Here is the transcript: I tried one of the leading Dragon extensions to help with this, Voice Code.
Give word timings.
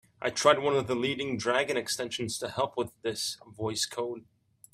I 0.19 0.31
tried 0.31 0.57
one 0.57 0.75
of 0.75 0.87
the 0.87 0.95
leading 0.95 1.37
Dragon 1.37 1.77
extensions 1.77 2.39
to 2.39 2.49
help 2.49 2.75
with 2.75 2.91
this, 3.03 3.37
Voice 3.55 3.85
Code. 3.85 4.25